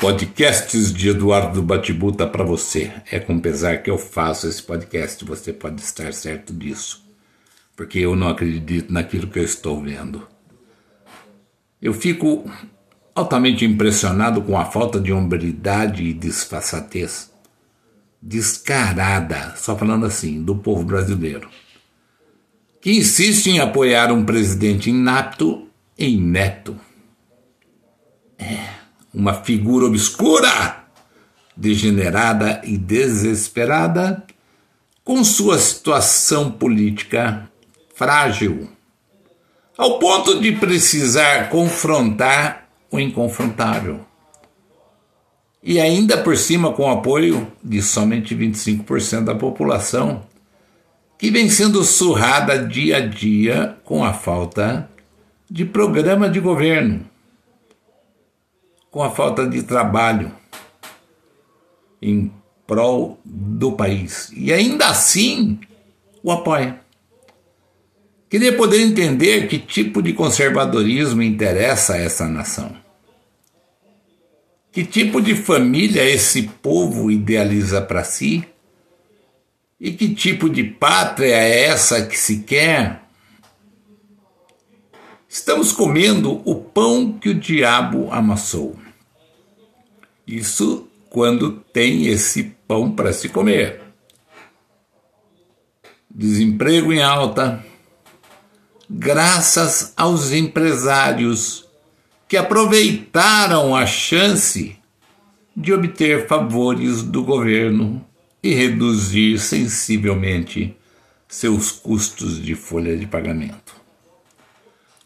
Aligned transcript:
podcasts 0.00 0.94
de 0.94 1.10
Eduardo 1.10 1.60
Batibuta 1.62 2.26
para 2.26 2.42
você. 2.42 2.90
É 3.10 3.20
com 3.20 3.38
pesar 3.38 3.82
que 3.82 3.90
eu 3.90 3.98
faço 3.98 4.48
esse 4.48 4.62
podcast, 4.62 5.22
você 5.26 5.52
pode 5.52 5.82
estar 5.82 6.14
certo 6.14 6.54
disso. 6.54 7.04
Porque 7.76 7.98
eu 7.98 8.16
não 8.16 8.28
acredito 8.28 8.90
naquilo 8.90 9.26
que 9.26 9.38
eu 9.38 9.44
estou 9.44 9.82
vendo. 9.82 10.26
Eu 11.82 11.92
fico 11.92 12.50
altamente 13.14 13.66
impressionado 13.66 14.40
com 14.40 14.58
a 14.58 14.64
falta 14.64 14.98
de 14.98 15.12
hombridade 15.12 16.02
e 16.02 16.14
disfarçatez 16.14 17.30
descarada, 18.22 19.54
só 19.56 19.76
falando 19.76 20.06
assim, 20.06 20.42
do 20.42 20.56
povo 20.56 20.82
brasileiro, 20.82 21.48
que 22.80 22.92
insiste 22.92 23.48
em 23.48 23.60
apoiar 23.60 24.12
um 24.12 24.24
presidente 24.24 24.90
inapto 24.90 25.68
e 25.98 26.14
inepto. 26.14 26.78
É 28.38 28.79
uma 29.12 29.34
figura 29.34 29.86
obscura, 29.86 30.84
degenerada 31.56 32.60
e 32.64 32.76
desesperada, 32.78 34.24
com 35.04 35.24
sua 35.24 35.58
situação 35.58 36.50
política 36.50 37.50
frágil, 37.94 38.68
ao 39.76 39.98
ponto 39.98 40.40
de 40.40 40.52
precisar 40.52 41.48
confrontar 41.48 42.68
o 42.90 43.00
inconfrontável. 43.00 44.00
E 45.62 45.80
ainda 45.80 46.16
por 46.16 46.36
cima 46.36 46.72
com 46.72 46.84
o 46.84 46.90
apoio 46.90 47.46
de 47.62 47.82
somente 47.82 48.34
25% 48.34 49.24
da 49.24 49.34
população, 49.34 50.22
que 51.18 51.30
vem 51.30 51.50
sendo 51.50 51.84
surrada 51.84 52.66
dia 52.66 52.96
a 52.96 53.00
dia 53.00 53.76
com 53.84 54.02
a 54.02 54.12
falta 54.12 54.88
de 55.50 55.66
programa 55.66 56.30
de 56.30 56.40
governo 56.40 57.09
com 58.90 59.02
a 59.02 59.10
falta 59.10 59.46
de 59.46 59.62
trabalho 59.62 60.32
em 62.02 62.32
prol 62.66 63.18
do 63.24 63.72
país. 63.72 64.32
E 64.34 64.52
ainda 64.52 64.86
assim 64.86 65.58
o 66.22 66.30
apoia. 66.30 66.80
Queria 68.28 68.56
poder 68.56 68.80
entender 68.80 69.48
que 69.48 69.58
tipo 69.58 70.00
de 70.00 70.12
conservadorismo 70.12 71.22
interessa 71.22 71.94
a 71.94 71.98
essa 71.98 72.28
nação. 72.28 72.76
Que 74.70 74.84
tipo 74.84 75.20
de 75.20 75.34
família 75.34 76.04
esse 76.04 76.42
povo 76.42 77.10
idealiza 77.10 77.82
para 77.82 78.04
si? 78.04 78.44
E 79.80 79.90
que 79.92 80.14
tipo 80.14 80.48
de 80.48 80.62
pátria 80.62 81.34
é 81.34 81.64
essa 81.64 82.06
que 82.06 82.16
se 82.16 82.40
quer 82.40 83.02
Estamos 85.32 85.70
comendo 85.70 86.42
o 86.44 86.56
pão 86.56 87.12
que 87.12 87.28
o 87.28 87.34
diabo 87.36 88.08
amassou. 88.10 88.76
Isso 90.26 90.88
quando 91.08 91.52
tem 91.72 92.08
esse 92.08 92.56
pão 92.66 92.90
para 92.90 93.12
se 93.12 93.28
comer. 93.28 93.80
Desemprego 96.12 96.92
em 96.92 97.00
alta, 97.00 97.64
graças 98.90 99.92
aos 99.96 100.32
empresários 100.32 101.64
que 102.28 102.36
aproveitaram 102.36 103.76
a 103.76 103.86
chance 103.86 104.76
de 105.56 105.72
obter 105.72 106.26
favores 106.26 107.04
do 107.04 107.22
governo 107.22 108.04
e 108.42 108.52
reduzir 108.52 109.38
sensivelmente 109.38 110.76
seus 111.28 111.70
custos 111.70 112.42
de 112.42 112.56
folha 112.56 112.96
de 112.96 113.06
pagamento 113.06 113.79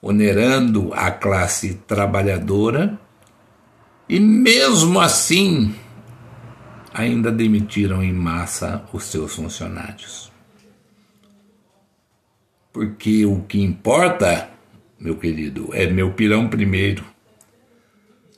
onerando 0.00 0.92
a 0.94 1.10
classe 1.10 1.74
trabalhadora, 1.86 2.98
e 4.08 4.18
mesmo 4.18 4.98
assim 5.00 5.74
ainda 6.94 7.30
demitiram 7.30 8.02
em 8.02 8.12
massa 8.12 8.84
os 8.92 9.04
seus 9.04 9.34
funcionários. 9.34 10.32
Porque 12.72 13.26
o 13.26 13.42
que 13.42 13.60
importa, 13.60 14.50
meu 14.98 15.16
querido, 15.16 15.68
é 15.72 15.86
meu 15.86 16.12
pirão 16.12 16.48
primeiro. 16.48 17.04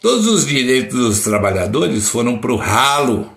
Todos 0.00 0.26
os 0.26 0.46
direitos 0.46 0.98
dos 0.98 1.20
trabalhadores 1.20 2.08
foram 2.08 2.38
para 2.38 2.52
o 2.52 2.56
ralo. 2.56 3.32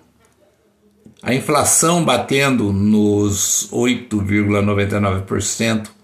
A 1.22 1.34
inflação 1.34 2.02
batendo 2.04 2.72
nos 2.72 3.68
8,99% 3.72 5.99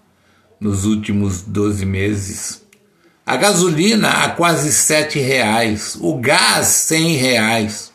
nos 0.59 0.85
últimos 0.85 1.41
12 1.41 1.85
meses. 1.85 2.65
A 3.25 3.35
gasolina 3.35 4.09
a 4.23 4.29
quase 4.29 4.71
sete 4.71 5.19
reais, 5.19 5.97
o 5.99 6.17
gás 6.17 6.67
cem 6.67 7.15
reais, 7.15 7.91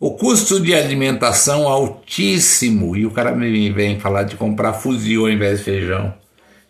o 0.00 0.10
custo 0.10 0.58
de 0.58 0.74
alimentação 0.74 1.68
altíssimo 1.68 2.96
e 2.96 3.06
o 3.06 3.10
cara 3.10 3.32
me 3.32 3.70
vem 3.70 4.00
falar 4.00 4.24
de 4.24 4.36
comprar 4.36 4.72
fuzil 4.72 5.22
ao 5.22 5.30
invés 5.30 5.58
de 5.58 5.64
feijão. 5.64 6.14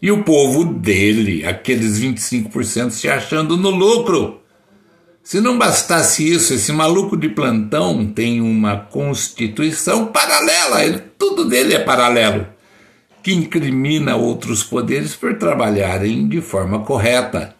E 0.00 0.10
o 0.10 0.22
povo 0.22 0.64
dele, 0.64 1.46
aqueles 1.46 1.98
25% 1.98 2.90
se 2.90 3.08
achando 3.08 3.56
no 3.56 3.70
lucro. 3.70 4.42
Se 5.22 5.40
não 5.40 5.56
bastasse 5.56 6.30
isso, 6.30 6.52
esse 6.52 6.70
maluco 6.70 7.16
de 7.16 7.30
plantão 7.30 8.04
tem 8.04 8.42
uma 8.42 8.76
constituição 8.76 10.08
paralela, 10.08 10.84
ele, 10.84 10.98
tudo 11.18 11.46
dele 11.46 11.72
é 11.72 11.78
paralelo 11.78 12.53
que 13.24 13.32
incrimina 13.32 14.16
outros 14.16 14.62
poderes 14.62 15.16
por 15.16 15.38
trabalharem 15.38 16.28
de 16.28 16.42
forma 16.42 16.84
correta. 16.84 17.56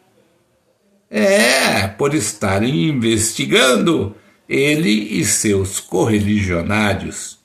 É, 1.11 1.89
por 1.89 2.13
estarem 2.13 2.85
investigando 2.85 4.15
ele 4.47 4.91
e 4.91 5.25
seus 5.25 5.81
correligionários. 5.81 7.39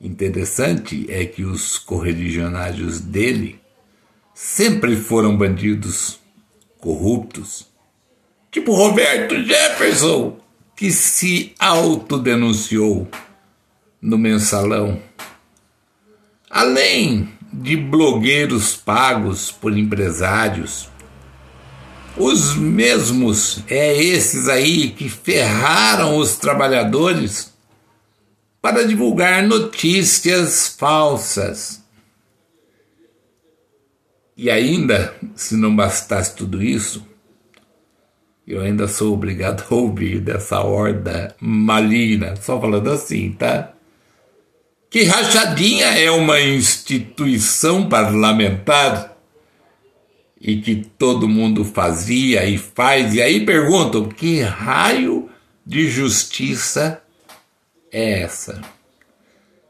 Interessante 0.00 1.06
é 1.08 1.24
que 1.24 1.44
os 1.44 1.78
correligionários 1.78 2.98
dele 2.98 3.60
sempre 4.34 4.96
foram 4.96 5.36
bandidos 5.36 6.18
corruptos, 6.80 7.68
tipo 8.50 8.72
Roberto 8.74 9.36
Jefferson, 9.44 10.40
que 10.74 10.90
se 10.90 11.54
autodenunciou 11.60 13.06
no 14.02 14.18
mensalão 14.18 15.00
Além 16.54 17.30
de 17.52 17.76
blogueiros 17.76 18.76
pagos 18.76 19.50
por 19.50 19.76
empresários, 19.76 20.88
os 22.16 22.54
mesmos 22.54 23.64
é 23.66 24.00
esses 24.00 24.48
aí 24.48 24.90
que 24.90 25.08
ferraram 25.08 26.16
os 26.16 26.36
trabalhadores 26.36 27.52
para 28.62 28.86
divulgar 28.86 29.42
notícias 29.42 30.68
falsas. 30.78 31.82
E 34.36 34.48
ainda, 34.48 35.12
se 35.34 35.56
não 35.56 35.74
bastasse 35.74 36.36
tudo 36.36 36.62
isso, 36.62 37.04
eu 38.46 38.60
ainda 38.60 38.86
sou 38.86 39.12
obrigado 39.12 39.64
a 39.68 39.74
ouvir 39.74 40.20
dessa 40.20 40.60
horda 40.60 41.34
maligna, 41.40 42.36
só 42.36 42.60
falando 42.60 42.92
assim, 42.92 43.32
tá? 43.32 43.73
Que 44.94 45.02
Rachadinha 45.02 45.86
é 45.86 46.08
uma 46.08 46.40
instituição 46.40 47.88
parlamentar 47.88 49.16
e 50.40 50.58
que 50.60 50.86
todo 50.96 51.28
mundo 51.28 51.64
fazia 51.64 52.44
e 52.44 52.56
faz, 52.56 53.12
e 53.12 53.20
aí 53.20 53.44
perguntam: 53.44 54.08
que 54.08 54.40
raio 54.40 55.28
de 55.66 55.90
justiça 55.90 57.02
é 57.90 58.20
essa? 58.20 58.60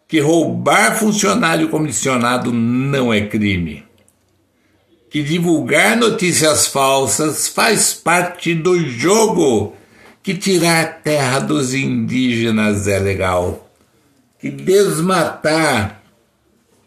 Que 0.07 0.21
roubar 0.21 0.99
funcionário 0.99 1.71
comissionado 1.71 2.53
não 2.53 3.11
é 3.11 3.23
crime. 3.23 3.83
Que 5.09 5.23
divulgar 5.23 5.97
notícias 5.97 6.67
falsas 6.67 7.49
faz 7.49 7.95
parte 7.95 8.55
do 8.55 8.79
jogo. 8.79 9.75
Que 10.23 10.35
tirar 10.35 11.01
terra 11.03 11.39
dos 11.39 11.73
indígenas 11.73 12.87
é 12.87 12.99
legal 12.99 13.64
que 14.45 14.51
desmatar 14.51 16.03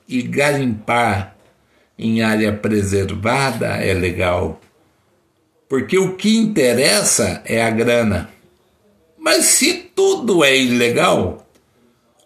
e 0.08 0.22
garimpar 0.22 1.36
em 1.98 2.22
área 2.22 2.54
preservada 2.54 3.78
é 3.78 3.96
legal, 3.96 4.62
porque 5.68 5.98
o 5.98 6.16
que 6.16 6.38
interessa 6.38 7.42
é 7.46 7.64
a 7.64 7.72
grana. 7.72 8.30
Mas 9.18 9.46
se 9.46 9.74
tudo 9.74 10.44
é 10.44 10.56
ilegal, 10.56 11.48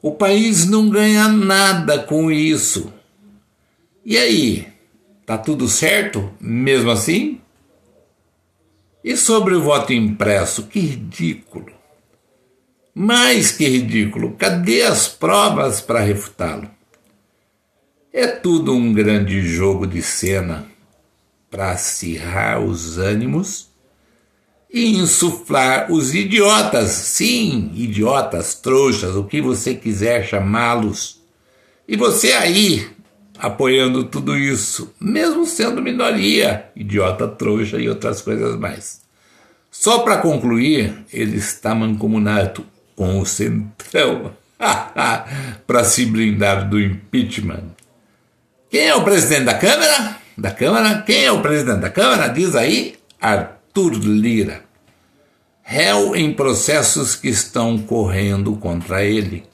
o 0.02 0.12
país 0.12 0.66
não 0.66 0.90
ganha 0.90 1.30
nada 1.30 2.00
com 2.00 2.30
isso. 2.30 2.92
E 4.04 4.18
aí, 4.18 4.68
tá 5.26 5.38
tudo 5.38 5.70
certo 5.70 6.30
mesmo 6.42 6.92
assim? 6.92 7.40
E 9.02 9.16
sobre 9.16 9.56
o 9.56 9.62
voto 9.62 9.94
impresso, 9.94 10.68
que 10.68 10.82
ridículo. 10.82 11.81
Mais 12.94 13.52
que 13.52 13.68
ridículo, 13.68 14.34
cadê 14.34 14.84
as 14.84 15.08
provas 15.08 15.80
para 15.80 16.02
refutá-lo? 16.02 16.70
É 18.12 18.28
tudo 18.28 18.74
um 18.74 18.92
grande 18.92 19.42
jogo 19.42 19.88
de 19.88 20.02
cena 20.02 20.68
para 21.50 21.72
acirrar 21.72 22.62
os 22.62 22.98
ânimos 22.98 23.70
e 24.70 24.98
insuflar 24.98 25.90
os 25.90 26.14
idiotas, 26.14 26.92
sim, 26.92 27.72
idiotas, 27.74 28.56
trouxas, 28.56 29.16
o 29.16 29.24
que 29.24 29.42
você 29.42 29.74
quiser 29.74 30.26
chamá-los. 30.26 31.22
E 31.88 31.96
você 31.96 32.34
aí, 32.34 32.90
apoiando 33.40 34.04
tudo 34.04 34.38
isso, 34.38 34.94
mesmo 35.00 35.46
sendo 35.46 35.82
minoria, 35.82 36.70
idiota, 36.76 37.26
trouxa 37.26 37.78
e 37.80 37.88
outras 37.88 38.22
coisas 38.22 38.58
mais. 38.58 39.02
Só 39.70 40.00
para 40.00 40.18
concluir, 40.18 41.06
ele 41.14 41.38
está 41.38 41.74
mancomunado 41.74 42.66
com 43.02 43.20
o 43.20 43.26
Centrão 43.26 44.32
para 45.66 45.84
se 45.84 46.06
blindar 46.06 46.70
do 46.70 46.80
impeachment. 46.80 47.72
Quem 48.70 48.90
é 48.90 48.94
o 48.94 49.04
presidente 49.04 49.46
da 49.46 49.56
Câmara? 49.56 50.18
Da 50.38 50.52
Câmara? 50.52 51.02
Quem 51.02 51.26
é 51.26 51.32
o 51.32 51.42
presidente 51.42 51.80
da 51.80 51.90
Câmara? 51.90 52.28
Diz 52.28 52.56
aí 52.56 52.94
Arthur 53.20 53.94
Lira. 53.94 54.62
Réu 55.64 56.16
em 56.16 56.32
processos 56.32 57.16
que 57.16 57.28
estão 57.28 57.80
correndo 57.80 58.56
contra 58.58 59.04
ele 59.04 59.46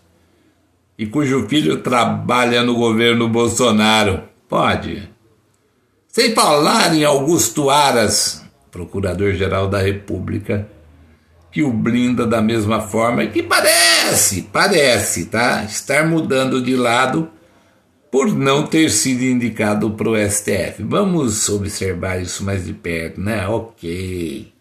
e 0.99 1.05
cujo 1.05 1.47
filho 1.47 1.77
trabalha 1.77 2.63
no 2.63 2.75
governo 2.75 3.29
Bolsonaro. 3.29 4.23
Pode. 4.49 5.07
Sem 6.09 6.35
falar 6.35 6.93
em 6.93 7.05
Augusto 7.05 7.69
Aras, 7.69 8.43
procurador-geral 8.69 9.69
da 9.69 9.79
República, 9.79 10.67
que 11.57 11.63
o 11.63 11.73
blinda 11.73 12.27
da 12.27 12.39
mesma 12.39 12.81
forma 12.81 13.23
e 13.23 13.31
que 13.31 13.41
parece, 13.41 14.43
parece, 14.43 15.25
tá? 15.25 15.63
Estar 15.63 16.07
mudando 16.07 16.61
de 16.61 16.75
lado 16.75 17.31
por 18.11 18.31
não 18.31 18.67
ter 18.67 18.91
sido 18.91 19.23
indicado 19.23 19.89
para 19.89 20.07
o 20.07 20.15
STF. 20.15 20.83
Vamos 20.83 21.49
observar 21.49 22.21
isso 22.21 22.43
mais 22.43 22.63
de 22.63 22.73
perto, 22.73 23.19
né? 23.19 23.47
Ok. 23.47 24.53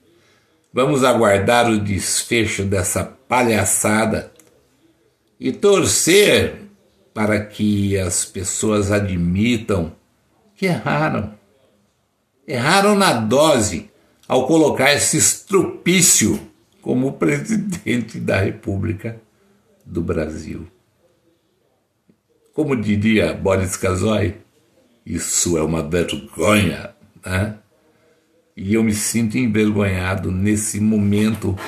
Vamos 0.72 1.04
aguardar 1.04 1.68
o 1.68 1.78
desfecho 1.78 2.64
dessa 2.64 3.04
palhaçada 3.04 4.32
e 5.38 5.52
torcer 5.52 6.62
para 7.12 7.44
que 7.44 7.98
as 7.98 8.24
pessoas 8.24 8.90
admitam 8.90 9.92
que 10.54 10.64
erraram. 10.64 11.34
Erraram 12.48 12.94
na 12.94 13.12
dose 13.12 13.90
ao 14.26 14.46
colocar 14.46 14.94
esse 14.94 15.18
estrupício 15.18 16.55
como 16.86 17.14
presidente 17.14 18.20
da 18.20 18.38
República 18.38 19.20
do 19.84 20.00
Brasil. 20.00 20.68
Como 22.54 22.76
diria 22.76 23.34
Boris 23.34 23.76
Casoy, 23.76 24.36
isso 25.04 25.58
é 25.58 25.62
uma 25.64 25.82
vergonha, 25.82 26.94
né? 27.24 27.56
E 28.56 28.74
eu 28.74 28.84
me 28.84 28.94
sinto 28.94 29.36
envergonhado 29.36 30.30
nesse 30.30 30.78
momento 30.78 31.58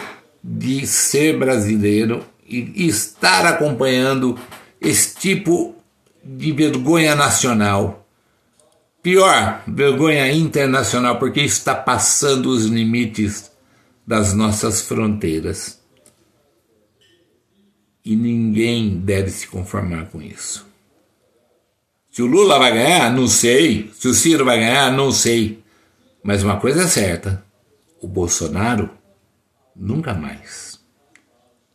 de 0.43 0.87
ser 0.87 1.37
brasileiro 1.37 2.25
e 2.49 2.87
estar 2.87 3.45
acompanhando 3.45 4.39
esse 4.81 5.17
tipo 5.17 5.75
de 6.23 6.53
vergonha 6.53 7.17
nacional. 7.17 8.07
Pior, 9.03 9.65
vergonha 9.67 10.31
internacional, 10.31 11.19
porque 11.19 11.41
está 11.41 11.75
passando 11.75 12.51
os 12.51 12.67
limites 12.67 13.51
das 14.09 14.33
nossas 14.33 14.81
fronteiras. 14.81 15.79
E 18.03 18.17
ninguém 18.17 18.99
deve 19.01 19.31
se 19.31 19.47
conformar 19.47 20.07
com 20.07 20.23
isso. 20.23 20.67
Se 22.11 22.23
o 22.23 22.27
Lula 22.27 22.59
vai 22.59 22.73
ganhar, 22.73 23.13
não 23.13 23.29
sei. 23.29 23.91
Se 23.93 24.09
o 24.09 24.15
Ciro 24.15 24.47
vai 24.47 24.61
ganhar, 24.61 24.91
não 24.91 25.13
sei. 25.13 25.63
Mas 26.23 26.43
uma 26.43 26.59
coisa 26.59 26.85
é 26.85 26.87
certa: 26.87 27.45
o 28.01 28.09
Bolsonaro 28.09 28.89
nunca 29.77 30.15
mais. 30.15 30.68